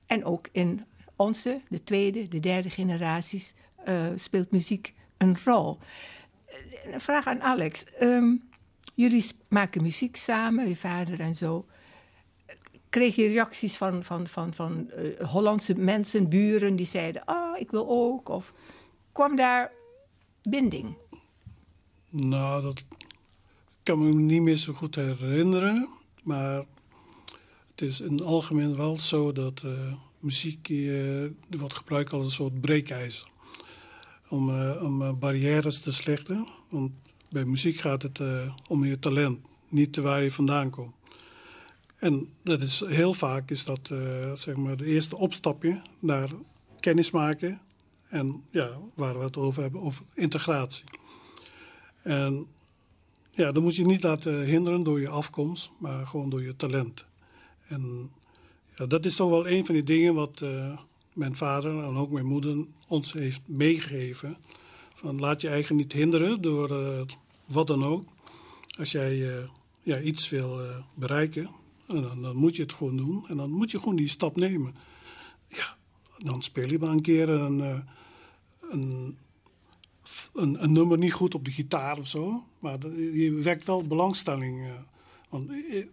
[0.06, 3.54] En ook in onze, de tweede, de derde generaties,
[3.86, 5.78] eh, speelt muziek een rol.
[6.92, 7.84] Een vraag aan Alex.
[7.84, 8.36] Ehm,
[8.96, 11.66] jullie maken muziek samen, je vader en zo.
[12.90, 17.72] Kreeg je reacties van, van, van, van eh, Hollandse mensen, buren, die zeiden: Oh, ik
[17.72, 18.30] wil ook?
[18.30, 18.54] Of
[19.12, 19.72] kwam daar
[20.42, 20.98] binding?
[22.10, 22.86] Nou, dat
[23.88, 25.88] kan me niet meer zo goed herinneren.
[26.24, 26.66] Maar
[27.72, 31.26] het is in het algemeen wel zo dat eh, muziek eh,
[31.60, 33.28] wordt gebruikt als een soort breekijzer.
[34.30, 36.48] Om, eh, om barrières te slechten.
[36.70, 36.92] Want
[37.30, 38.20] bij muziek gaat het
[38.68, 40.96] om je talent, niet waar je vandaan komt.
[42.00, 43.88] En dat is, heel vaak is dat
[44.34, 46.30] zeg maar de eerste opstapje naar
[46.80, 47.62] kennis maken.
[48.10, 50.84] En ja, waar we het over hebben, over integratie.
[52.02, 52.48] En
[53.38, 57.06] ja, dan moet je niet laten hinderen door je afkomst, maar gewoon door je talent.
[57.68, 58.12] En
[58.78, 60.78] ja, dat is toch wel een van die dingen wat eh,
[61.14, 64.38] mijn vader en ook mijn moeder ons heeft meegegeven.
[64.96, 67.02] Van laat je eigen niet hinderen door eh,
[67.46, 68.04] wat dan ook.
[68.80, 69.44] Als jij eh,
[69.82, 70.62] ja, iets wil
[70.94, 71.50] bereiken,
[71.88, 73.26] en dan, dan moet je het gewoon doen.
[73.28, 74.76] En dan moet je gewoon die stap nemen.
[75.48, 75.78] Ja,
[76.18, 79.18] dan speel je maar een keer een
[80.34, 82.44] een, een nummer niet goed op de gitaar of zo.
[82.60, 84.66] Maar je wekt wel belangstelling.
[84.68, 84.74] eh.
[85.30, 85.88] want ik,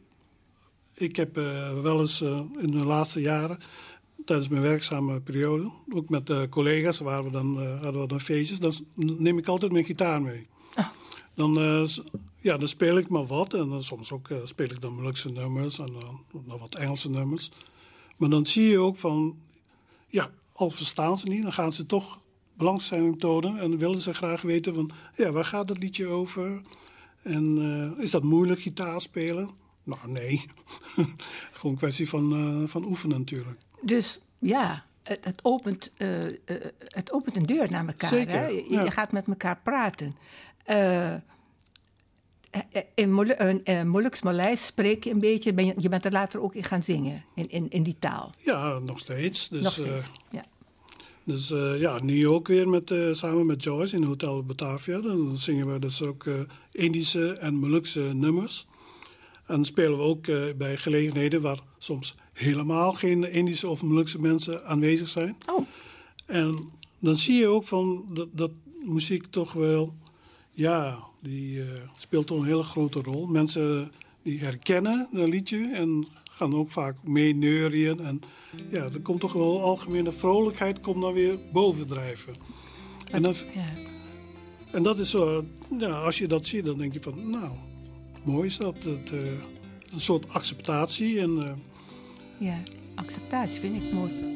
[0.94, 3.58] ik heb eh, wel eens eh, in de laatste jaren,
[4.24, 8.72] tijdens mijn werkzame periode, ook met collega's, waar we dan, hadden we dan feestjes, dan
[8.96, 10.46] neem ik altijd mijn gitaar mee.
[11.34, 12.02] Dan, eh, s-
[12.38, 13.54] ja, dan speel ik maar wat.
[13.54, 15.92] En dan soms ook speel ik dan Molukse nummers en
[16.46, 17.50] dan wat Engelse nummers.
[18.16, 19.36] Maar dan zie je ook van,
[20.08, 22.20] ja, al verstaan ze niet, dan gaan ze toch
[22.56, 26.62] belangstelling tonen en willen ze graag weten van, ja, waar gaat dat liedje over?
[27.22, 27.58] En
[27.96, 29.50] eh, is dat moeilijk gitaar spelen?
[29.82, 30.44] Nou, nee.
[31.52, 33.60] Gewoon een kwestie van, eh, van oefenen natuurlijk.
[33.82, 36.08] Dus ja, het, het, opent, eh,
[36.88, 38.08] het opent een deur naar elkaar.
[38.08, 38.46] Zeker, Hè?
[38.46, 38.84] Je, ja.
[38.84, 40.16] je gaat met elkaar praten.
[42.94, 45.52] In Molu- in, Moluks Maleis spreek je een beetje.
[45.52, 48.32] Ben je, je bent er later ook in gaan zingen, in, in, in die taal.
[48.38, 49.48] Ja, nog steeds.
[49.48, 50.10] Dus, Nog steeds.
[50.30, 50.42] ja.
[51.24, 55.00] Dus eh, ja, nu ook weer met, eh, samen met Joyce in Hotel Batavia.
[55.00, 58.66] Dan zingen we dus ook eh, Indische en Molukse nummers.
[59.46, 65.08] En spelen we ook bij gelegenheden waar soms helemaal geen Indische of Molukse mensen aanwezig
[65.08, 65.36] zijn.
[65.52, 65.66] Oh,
[66.26, 68.50] En dan zie je ook van dat, dat
[68.84, 69.94] muziek toch wel,
[70.50, 71.62] ja, die
[71.96, 73.26] speelt toch een hele grote rol.
[73.26, 76.06] Mensen die herkennen een liedje en
[76.36, 78.00] gaan ook vaak mee neurien.
[78.00, 78.20] En
[78.68, 82.34] ja, er komt toch wel algemene vrolijkheid komt dan weer bovendrijven.
[83.10, 83.72] En, dan, ja.
[84.72, 85.44] en dat is zo,
[85.78, 87.50] ja, als je dat ziet, dan denk je van, nou,
[88.22, 88.82] mooi is dat.
[88.82, 89.18] Het, eh,
[89.92, 91.38] een soort acceptatie en...
[91.38, 91.52] eh,
[92.48, 92.62] ja.
[92.94, 94.34] Acceptatie vind ik mooi.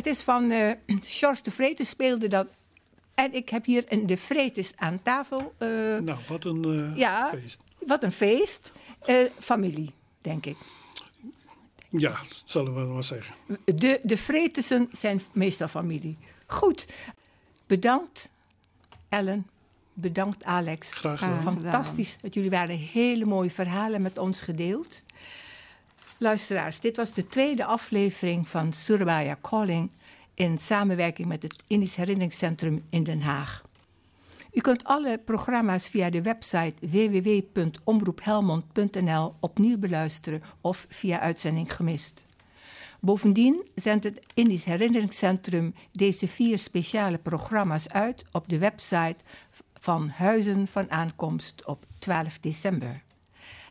[0.00, 0.70] Het is van eh
[1.18, 2.48] George de Vretes speelde dat.
[3.14, 5.54] En ik heb hier een de Vretes aan tafel.
[5.58, 7.26] eh, nou, wat een eh, Ja.
[7.28, 7.62] feest.
[7.86, 8.72] Wat een feest.
[9.38, 9.90] Familie,
[10.20, 10.56] denk ik.
[11.88, 13.34] Ja, zullen we maar zeggen.
[13.64, 16.16] De, de Vretesen zijn meestal familie.
[16.46, 16.86] Goed.
[17.66, 18.28] Bedankt,
[19.08, 19.46] Ellen,
[19.92, 20.92] Bedankt Alex.
[20.92, 21.38] Graag gedaan.
[21.38, 21.60] gedaan.
[21.60, 25.02] Fantastisch dat jullie waren hele mooie verhalen met ons gedeeld.
[26.22, 29.90] Luisteraars, dit was de tweede aflevering van Surabaya Calling
[30.34, 33.64] in samenwerking met het Indisch Herinneringscentrum in Den Haag.
[34.52, 42.24] U kunt alle programma's via de website www.omroephelmond.nl opnieuw beluisteren of via uitzending gemist.
[43.00, 49.16] Bovendien zendt het Indisch Herinneringscentrum deze vier speciale programma's uit op de website
[49.78, 53.02] van Huizen van Aankomst op 12 december.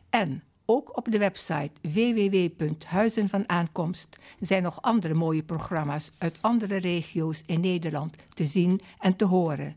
[0.08, 6.76] En ook op de website www.huizen van aankomst zijn nog andere mooie programma's uit andere
[6.76, 9.76] regio's in Nederland te zien en te horen.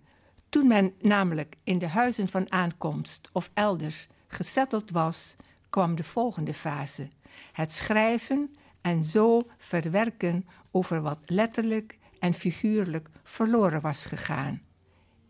[0.50, 5.36] Toen men namelijk in de huizen van aankomst of elders gesetteld was,
[5.70, 7.10] kwam de volgende fase:
[7.52, 14.62] het schrijven en zo verwerken over wat letterlijk en figuurlijk verloren was gegaan.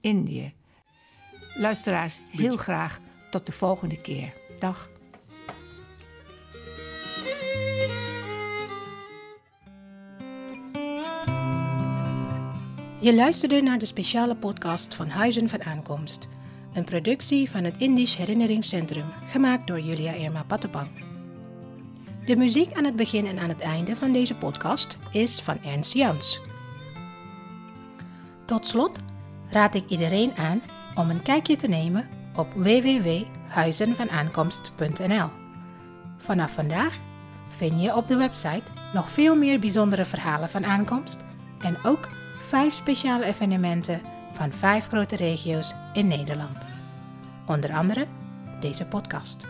[0.01, 0.53] Indië.
[1.55, 2.99] Luisteraars, heel graag
[3.31, 4.33] tot de volgende keer.
[4.59, 4.92] Dag.
[13.03, 16.27] Je luisterde naar de speciale podcast van Huizen van Aankomst.
[16.73, 20.87] Een productie van het Indisch Herinneringscentrum, gemaakt door Julia Irma Pattepang.
[22.25, 25.93] De muziek aan het begin en aan het einde van deze podcast is van Ernst
[25.93, 26.41] Jans.
[28.45, 28.99] Tot slot
[29.49, 30.61] raad ik iedereen aan
[30.95, 35.29] om een kijkje te nemen op www.huizenvanaankomst.nl.
[36.17, 36.97] Vanaf vandaag
[37.49, 41.17] vind je op de website nog veel meer bijzondere verhalen van aankomst
[41.59, 42.09] en ook
[42.53, 44.01] vijf speciale evenementen
[44.31, 46.65] van vijf grote regio's in Nederland.
[47.47, 48.07] Onder andere
[48.59, 49.47] deze podcast.